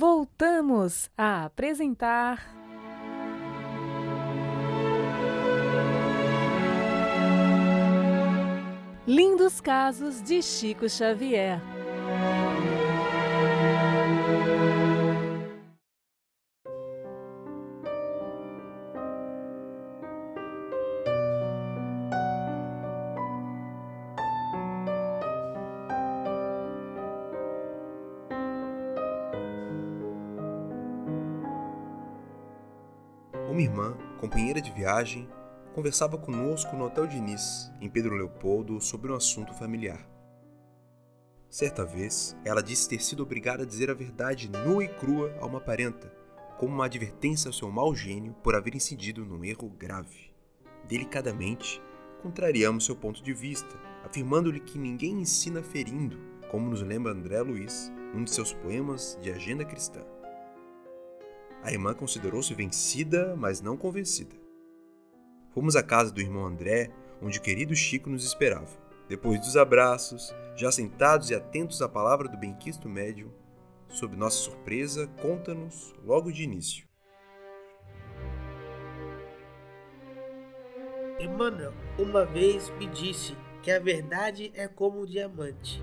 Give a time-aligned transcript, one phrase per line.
[0.00, 2.40] voltamos a apresentar.
[9.06, 11.60] Lindos casos de Chico Xavier.
[33.60, 35.28] Uma irmã, companheira de viagem,
[35.74, 40.08] conversava conosco no Hotel Diniz, em Pedro Leopoldo, sobre um assunto familiar.
[41.50, 45.44] Certa vez, ela disse ter sido obrigada a dizer a verdade nua e crua a
[45.44, 46.10] uma parenta,
[46.58, 50.32] como uma advertência ao seu mau gênio por haver incidido num erro grave.
[50.88, 51.82] Delicadamente,
[52.22, 56.16] contrariamos seu ponto de vista, afirmando-lhe que ninguém ensina ferindo,
[56.50, 60.00] como nos lembra André Luiz, num de seus poemas de agenda cristã.
[61.62, 64.34] A irmã considerou-se vencida, mas não convencida.
[65.52, 68.78] Fomos à casa do irmão André, onde o querido Chico nos esperava.
[69.08, 73.30] Depois dos abraços, já sentados e atentos à palavra do benquisto médium,
[73.88, 76.88] sob nossa surpresa, conta-nos logo de início.
[81.18, 85.82] Emmanuel uma vez me disse que a verdade é como o diamante.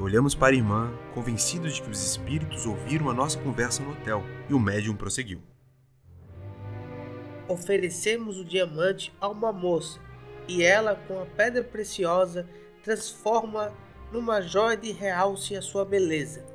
[0.00, 4.22] Olhamos para a irmã, convencidos de que os espíritos ouviram a nossa conversa no hotel,
[4.48, 5.42] e o médium prosseguiu.
[7.48, 9.98] Oferecemos o diamante a uma moça,
[10.46, 12.48] e ela, com a pedra preciosa,
[12.84, 13.72] transforma
[14.12, 16.46] numa joia de realce a sua beleza.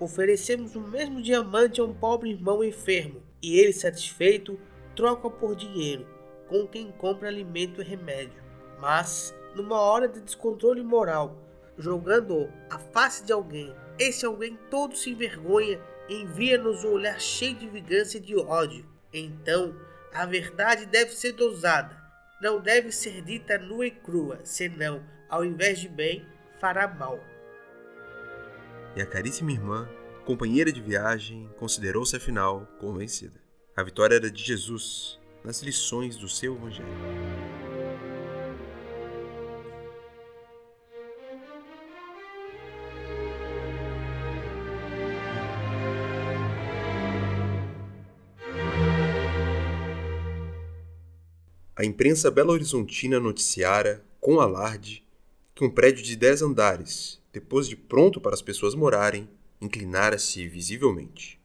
[0.00, 4.58] Oferecemos o mesmo diamante a um pobre irmão enfermo, e ele, satisfeito,
[4.96, 6.04] troca por dinheiro,
[6.48, 8.42] com quem compra alimento e remédio.
[8.80, 11.38] Mas, numa hora de descontrole moral,
[11.78, 13.74] jogando a face de alguém.
[13.98, 18.86] Esse alguém todo se envergonha e envia-nos um olhar cheio de vingança e de ódio.
[19.12, 19.74] Então,
[20.12, 21.96] a verdade deve ser dosada,
[22.40, 26.26] não deve ser dita nua e crua, senão, ao invés de bem,
[26.60, 27.18] fará mal.
[28.94, 29.88] E a caríssima irmã,
[30.24, 33.40] companheira de viagem, considerou-se afinal convencida.
[33.74, 37.51] A vitória era de Jesus nas lições do seu Evangelho.
[51.82, 55.04] A imprensa belo-horizontina noticiara, com alarde,
[55.52, 59.28] que um prédio de dez andares, depois de pronto para as pessoas morarem,
[59.60, 61.40] inclinara-se visivelmente.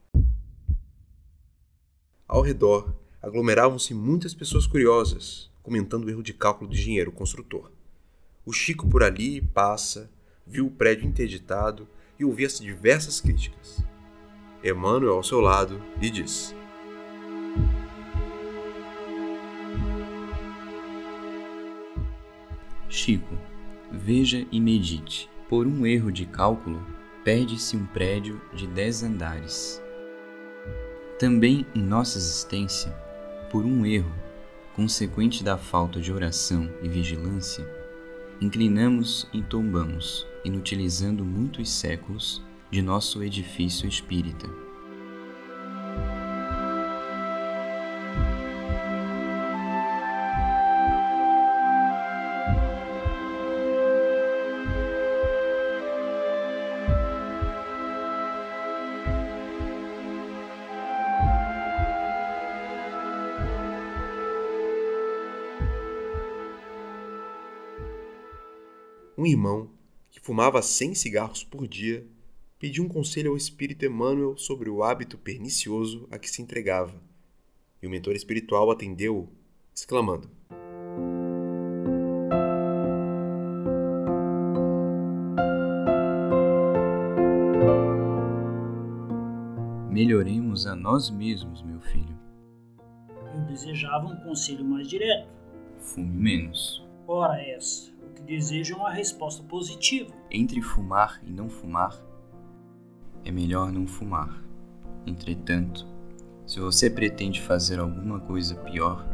[2.28, 7.72] Ao redor, aglomeravam-se muitas pessoas curiosas, comentando o erro de cálculo do engenheiro construtor.
[8.46, 10.08] O Chico por ali passa,
[10.46, 11.88] viu o prédio interditado
[12.20, 13.84] e ouvia-se diversas críticas.
[14.64, 16.54] Emmanuel, ao seu lado, lhe disse:
[22.90, 23.38] Chico,
[23.92, 25.30] veja e medite.
[25.50, 26.86] Por um erro de cálculo,
[27.24, 29.82] perde-se um prédio de dez andares.
[31.20, 32.92] Também em nossa existência,
[33.52, 34.14] por um erro,
[34.76, 37.68] consequente da falta de oração e vigilância,
[38.40, 44.67] inclinamos e tombamos, inutilizando muitos séculos de nosso edifício espírita.
[69.18, 69.72] Um irmão,
[70.12, 72.06] que fumava cem cigarros por dia,
[72.60, 77.02] pediu um conselho ao espírito Emmanuel sobre o hábito pernicioso a que se entregava.
[77.82, 79.28] E o mentor espiritual atendeu-o,
[79.74, 80.30] exclamando:
[89.90, 92.16] Melhoremos a nós mesmos, meu filho.
[93.34, 95.28] Eu desejava um conselho mais direto.
[95.80, 96.86] Fume menos.
[97.08, 100.12] Ora essa, que desejo é uma resposta positiva.
[100.32, 101.96] Entre fumar e não fumar,
[103.24, 104.42] é melhor não fumar.
[105.06, 105.88] Entretanto,
[106.46, 109.08] se você pretende fazer alguma coisa pior,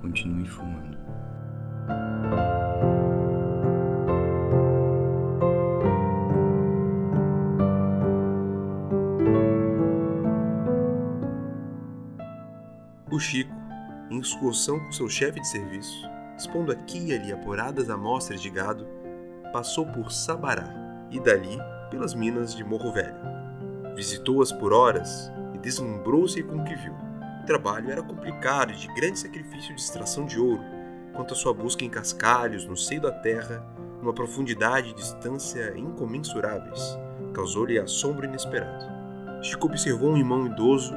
[0.00, 0.96] continue fumando.
[13.10, 13.52] O Chico,
[14.10, 18.86] em excursão com seu chefe de serviço, expondo aqui e ali apuradas amostras de gado,
[19.52, 20.72] passou por Sabará
[21.10, 21.58] e dali
[21.90, 23.16] pelas minas de Morro Velho.
[23.96, 26.92] Visitou-as por horas e deslumbrou-se com o que viu.
[27.42, 30.62] O trabalho era complicado e de grande sacrifício de extração de ouro,
[31.12, 33.64] quanto à sua busca em cascalhos no seio da terra,
[34.00, 36.96] numa profundidade e distância incomensuráveis,
[37.34, 38.86] causou-lhe assombro inesperado.
[39.42, 40.94] Chico observou um irmão idoso,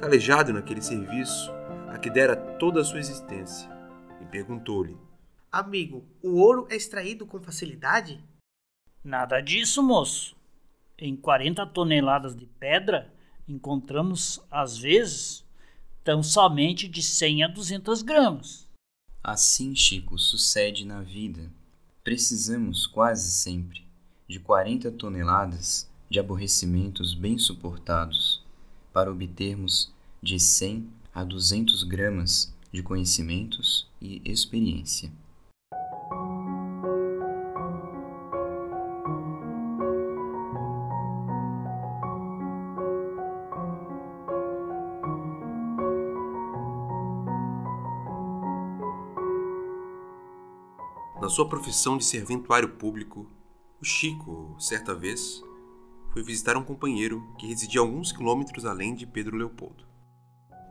[0.00, 1.52] calejado naquele serviço,
[1.88, 3.68] a que dera toda a sua existência,
[4.20, 4.96] e perguntou-lhe:
[5.50, 8.22] Amigo, o ouro é extraído com facilidade?
[9.02, 10.36] Nada disso, moço.
[10.98, 13.12] Em 40 toneladas de pedra,
[13.48, 15.44] encontramos, às vezes,
[16.04, 18.68] tão somente de 100 a 200 gramas.
[19.22, 21.50] Assim, Chico, sucede na vida.
[22.04, 23.84] Precisamos quase sempre
[24.28, 28.44] de 40 toneladas de aborrecimentos bem suportados
[28.92, 35.12] para obtermos de 100 a 200 gramas de conhecimentos e experiência.
[51.20, 53.30] Na sua profissão de serventuário público,
[53.80, 55.42] o Chico, certa vez,
[56.12, 59.89] foi visitar um companheiro que residia alguns quilômetros além de Pedro Leopoldo.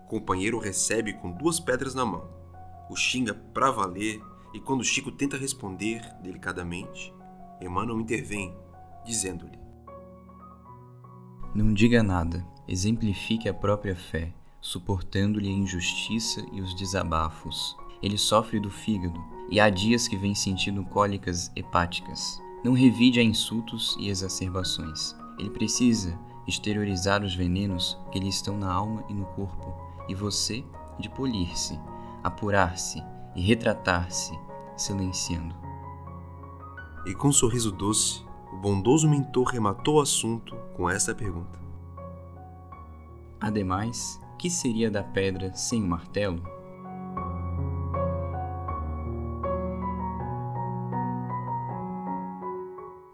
[0.10, 2.28] Companheiro recebe com duas pedras na mão,
[2.90, 4.20] o xinga pra valer
[4.52, 7.14] e quando Chico tenta responder delicadamente,
[7.62, 8.52] Emmanuel intervém,
[9.06, 9.60] dizendo-lhe:
[11.54, 17.78] Não diga nada, exemplifique a própria fé, suportando-lhe a injustiça e os desabafos.
[18.02, 22.42] Ele sofre do fígado e há dias que vem sentindo cólicas hepáticas.
[22.64, 25.16] Não revide a insultos e exacerbações.
[25.38, 30.66] Ele precisa exteriorizar os venenos que lhe estão na alma e no corpo, e você
[31.00, 31.80] de polir-se,
[32.24, 33.02] apurar-se
[33.36, 34.34] e retratar-se,
[34.76, 35.56] silenciando.
[37.06, 41.60] E com um sorriso doce, o bondoso mentor rematou o assunto com esta pergunta:
[43.40, 46.44] Ademais, que seria da pedra sem o martelo?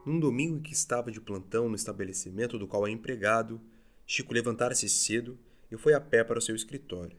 [0.06, 3.60] Num domingo em que estava de plantão no estabelecimento do qual é empregado,
[4.06, 5.38] Chico levantara-se cedo
[5.72, 7.18] e foi a pé para o seu escritório.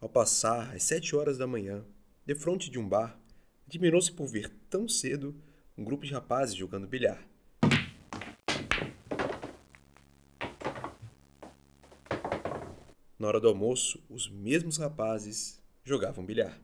[0.00, 1.84] Ao passar às sete horas da manhã,
[2.24, 3.18] defronte de um bar,
[3.66, 5.34] admirou-se por ver tão cedo
[5.76, 7.26] um grupo de rapazes jogando bilhar.
[13.18, 16.60] Na hora do almoço, os mesmos rapazes jogavam bilhar.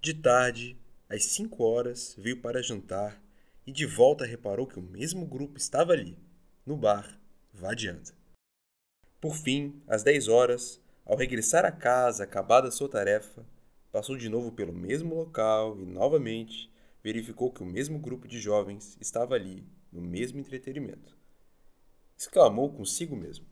[0.00, 0.76] De tarde,
[1.08, 3.22] às cinco horas, veio para jantar
[3.66, 6.18] e de volta reparou que o mesmo grupo estava ali,
[6.66, 7.18] no bar,
[7.52, 8.17] vadiando.
[9.20, 13.44] Por fim, às dez horas, ao regressar à casa acabada a sua tarefa,
[13.90, 16.70] passou de novo pelo mesmo local e novamente
[17.02, 21.16] verificou que o mesmo grupo de jovens estava ali, no mesmo entretenimento.
[22.16, 23.44] Exclamou consigo mesmo: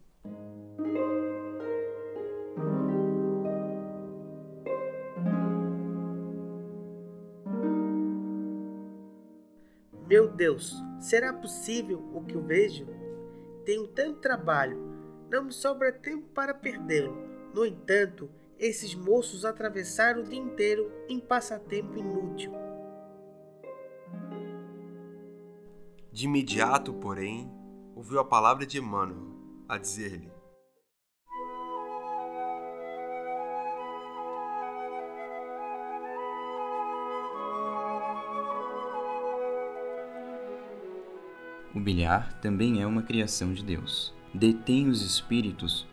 [10.06, 12.86] Meu Deus, será possível o que eu vejo?
[13.64, 14.95] Tenho tanto trabalho,
[15.30, 17.16] não me sobra tempo para perdê-lo.
[17.54, 22.52] No entanto, esses moços atravessaram o dia inteiro em passatempo inútil.
[26.12, 27.50] De imediato, porém,
[27.94, 29.36] ouviu a palavra de Emmanuel,
[29.68, 30.30] a dizer-lhe:
[41.74, 44.14] O bilhar também é uma criação de Deus.
[44.36, 45.86] Detém os espíritos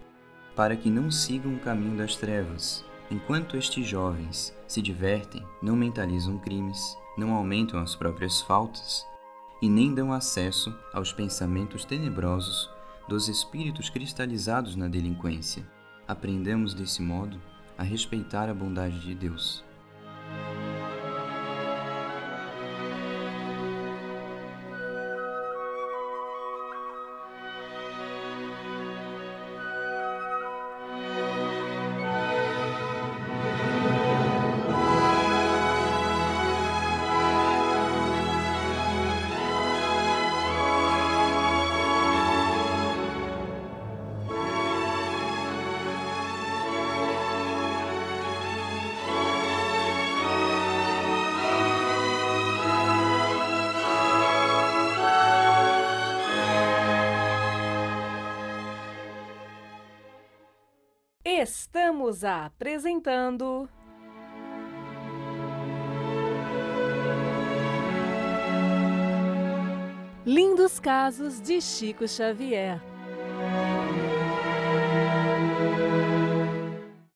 [0.53, 2.83] para que não sigam o caminho das trevas.
[3.09, 9.07] Enquanto estes jovens se divertem, não mentalizam crimes, não aumentam as próprias faltas
[9.61, 12.69] e nem dão acesso aos pensamentos tenebrosos
[13.07, 15.65] dos espíritos cristalizados na delinquência.
[16.05, 17.39] Aprendamos desse modo
[17.77, 19.63] a respeitar a bondade de Deus.
[61.25, 63.69] Estamos apresentando.
[70.25, 72.81] Lindos Casos de Chico Xavier.